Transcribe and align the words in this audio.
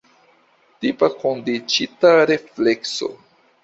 Tipa 0.85 1.11
kondiĉita 1.21 2.17
reflekso. 2.35 3.17